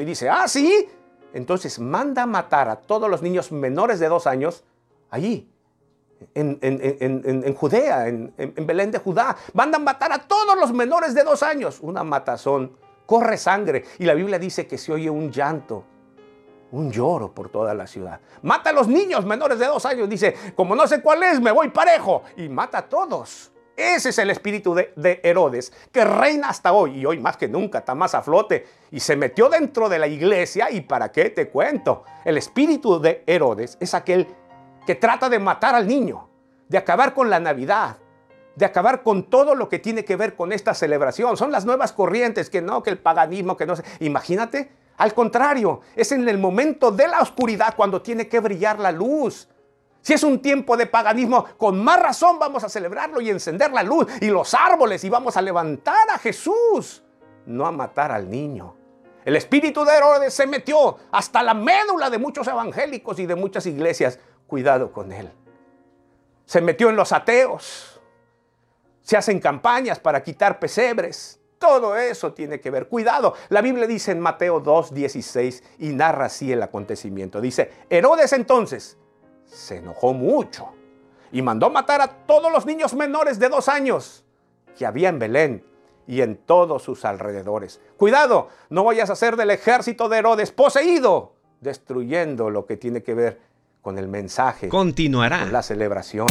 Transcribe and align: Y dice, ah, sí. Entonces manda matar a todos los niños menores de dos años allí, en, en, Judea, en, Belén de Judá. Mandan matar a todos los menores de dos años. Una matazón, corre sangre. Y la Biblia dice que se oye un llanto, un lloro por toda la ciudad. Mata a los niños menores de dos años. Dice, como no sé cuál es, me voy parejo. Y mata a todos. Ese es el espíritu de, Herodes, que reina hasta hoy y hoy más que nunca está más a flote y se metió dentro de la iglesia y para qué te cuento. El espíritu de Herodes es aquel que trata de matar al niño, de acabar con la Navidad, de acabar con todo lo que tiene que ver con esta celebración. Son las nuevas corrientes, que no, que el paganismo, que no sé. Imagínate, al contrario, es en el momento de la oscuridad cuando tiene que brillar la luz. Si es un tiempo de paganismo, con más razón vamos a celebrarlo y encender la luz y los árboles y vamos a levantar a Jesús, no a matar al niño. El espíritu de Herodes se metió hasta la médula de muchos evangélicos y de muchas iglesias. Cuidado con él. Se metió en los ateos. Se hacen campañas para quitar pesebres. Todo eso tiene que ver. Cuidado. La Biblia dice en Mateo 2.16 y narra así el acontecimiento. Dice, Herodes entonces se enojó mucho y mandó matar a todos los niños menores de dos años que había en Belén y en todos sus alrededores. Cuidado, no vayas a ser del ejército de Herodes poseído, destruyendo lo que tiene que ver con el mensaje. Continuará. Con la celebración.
Y 0.00 0.04
dice, 0.04 0.28
ah, 0.28 0.48
sí. 0.48 0.88
Entonces 1.32 1.78
manda 1.78 2.26
matar 2.26 2.68
a 2.68 2.76
todos 2.76 3.08
los 3.08 3.22
niños 3.22 3.52
menores 3.52 4.00
de 4.00 4.08
dos 4.08 4.26
años 4.26 4.64
allí, 5.10 5.48
en, 6.34 6.58
en, 6.60 7.54
Judea, 7.54 8.08
en, 8.08 8.32
Belén 8.66 8.90
de 8.90 8.98
Judá. 8.98 9.36
Mandan 9.54 9.84
matar 9.84 10.12
a 10.12 10.18
todos 10.18 10.58
los 10.58 10.72
menores 10.72 11.14
de 11.14 11.22
dos 11.22 11.42
años. 11.42 11.78
Una 11.80 12.04
matazón, 12.04 12.76
corre 13.06 13.36
sangre. 13.36 13.84
Y 13.98 14.04
la 14.04 14.14
Biblia 14.14 14.38
dice 14.38 14.66
que 14.66 14.76
se 14.76 14.92
oye 14.92 15.08
un 15.08 15.30
llanto, 15.30 15.84
un 16.72 16.90
lloro 16.90 17.32
por 17.32 17.48
toda 17.48 17.74
la 17.74 17.86
ciudad. 17.86 18.20
Mata 18.42 18.70
a 18.70 18.72
los 18.72 18.86
niños 18.88 19.24
menores 19.24 19.58
de 19.58 19.66
dos 19.66 19.86
años. 19.86 20.08
Dice, 20.08 20.34
como 20.54 20.74
no 20.74 20.86
sé 20.86 21.00
cuál 21.00 21.22
es, 21.22 21.40
me 21.40 21.52
voy 21.52 21.70
parejo. 21.70 22.22
Y 22.36 22.48
mata 22.48 22.78
a 22.78 22.88
todos. 22.88 23.50
Ese 23.80 24.10
es 24.10 24.18
el 24.18 24.28
espíritu 24.28 24.74
de, 24.74 25.20
Herodes, 25.22 25.72
que 25.90 26.04
reina 26.04 26.50
hasta 26.50 26.74
hoy 26.74 26.98
y 26.98 27.06
hoy 27.06 27.18
más 27.18 27.38
que 27.38 27.48
nunca 27.48 27.78
está 27.78 27.94
más 27.94 28.14
a 28.14 28.20
flote 28.20 28.66
y 28.90 29.00
se 29.00 29.16
metió 29.16 29.48
dentro 29.48 29.88
de 29.88 29.98
la 29.98 30.06
iglesia 30.06 30.70
y 30.70 30.82
para 30.82 31.10
qué 31.10 31.30
te 31.30 31.48
cuento. 31.48 32.04
El 32.26 32.36
espíritu 32.36 33.00
de 33.00 33.24
Herodes 33.26 33.78
es 33.80 33.94
aquel 33.94 34.28
que 34.86 34.96
trata 34.96 35.30
de 35.30 35.38
matar 35.38 35.74
al 35.74 35.88
niño, 35.88 36.28
de 36.68 36.76
acabar 36.76 37.14
con 37.14 37.30
la 37.30 37.40
Navidad, 37.40 37.96
de 38.54 38.66
acabar 38.66 39.02
con 39.02 39.30
todo 39.30 39.54
lo 39.54 39.70
que 39.70 39.78
tiene 39.78 40.04
que 40.04 40.16
ver 40.16 40.36
con 40.36 40.52
esta 40.52 40.74
celebración. 40.74 41.38
Son 41.38 41.50
las 41.50 41.64
nuevas 41.64 41.94
corrientes, 41.94 42.50
que 42.50 42.60
no, 42.60 42.82
que 42.82 42.90
el 42.90 42.98
paganismo, 42.98 43.56
que 43.56 43.64
no 43.64 43.76
sé. 43.76 43.84
Imagínate, 44.00 44.72
al 44.98 45.14
contrario, 45.14 45.80
es 45.96 46.12
en 46.12 46.28
el 46.28 46.36
momento 46.36 46.90
de 46.92 47.08
la 47.08 47.22
oscuridad 47.22 47.74
cuando 47.74 48.02
tiene 48.02 48.28
que 48.28 48.40
brillar 48.40 48.78
la 48.78 48.92
luz. 48.92 49.48
Si 50.02 50.14
es 50.14 50.22
un 50.22 50.40
tiempo 50.40 50.76
de 50.76 50.86
paganismo, 50.86 51.44
con 51.58 51.82
más 51.82 52.00
razón 52.00 52.38
vamos 52.38 52.64
a 52.64 52.68
celebrarlo 52.68 53.20
y 53.20 53.30
encender 53.30 53.70
la 53.72 53.82
luz 53.82 54.06
y 54.20 54.26
los 54.26 54.54
árboles 54.54 55.04
y 55.04 55.10
vamos 55.10 55.36
a 55.36 55.42
levantar 55.42 56.08
a 56.10 56.18
Jesús, 56.18 57.02
no 57.46 57.66
a 57.66 57.72
matar 57.72 58.10
al 58.10 58.30
niño. 58.30 58.76
El 59.24 59.36
espíritu 59.36 59.84
de 59.84 59.94
Herodes 59.94 60.32
se 60.32 60.46
metió 60.46 60.96
hasta 61.12 61.42
la 61.42 61.52
médula 61.52 62.08
de 62.08 62.18
muchos 62.18 62.48
evangélicos 62.48 63.18
y 63.18 63.26
de 63.26 63.34
muchas 63.34 63.66
iglesias. 63.66 64.18
Cuidado 64.46 64.92
con 64.92 65.12
él. 65.12 65.30
Se 66.46 66.60
metió 66.60 66.88
en 66.88 66.96
los 66.96 67.12
ateos. 67.12 68.00
Se 69.02 69.16
hacen 69.16 69.38
campañas 69.38 70.00
para 70.00 70.22
quitar 70.22 70.58
pesebres. 70.58 71.38
Todo 71.58 71.94
eso 71.96 72.32
tiene 72.32 72.58
que 72.58 72.70
ver. 72.70 72.88
Cuidado. 72.88 73.34
La 73.50 73.60
Biblia 73.60 73.86
dice 73.86 74.12
en 74.12 74.20
Mateo 74.20 74.62
2.16 74.62 75.62
y 75.78 75.90
narra 75.90 76.24
así 76.24 76.50
el 76.50 76.62
acontecimiento. 76.62 77.42
Dice, 77.42 77.70
Herodes 77.90 78.32
entonces 78.32 78.96
se 79.50 79.76
enojó 79.76 80.12
mucho 80.12 80.68
y 81.32 81.42
mandó 81.42 81.70
matar 81.70 82.00
a 82.00 82.08
todos 82.08 82.50
los 82.52 82.66
niños 82.66 82.94
menores 82.94 83.38
de 83.38 83.48
dos 83.48 83.68
años 83.68 84.24
que 84.76 84.86
había 84.86 85.08
en 85.08 85.18
Belén 85.18 85.64
y 86.06 86.22
en 86.22 86.36
todos 86.36 86.82
sus 86.82 87.04
alrededores. 87.04 87.80
Cuidado, 87.96 88.48
no 88.68 88.84
vayas 88.84 89.10
a 89.10 89.16
ser 89.16 89.36
del 89.36 89.50
ejército 89.50 90.08
de 90.08 90.18
Herodes 90.18 90.50
poseído, 90.50 91.34
destruyendo 91.60 92.50
lo 92.50 92.66
que 92.66 92.76
tiene 92.76 93.02
que 93.02 93.14
ver 93.14 93.40
con 93.80 93.98
el 93.98 94.08
mensaje. 94.08 94.68
Continuará. 94.68 95.40
Con 95.40 95.52
la 95.52 95.62
celebración. 95.62 96.26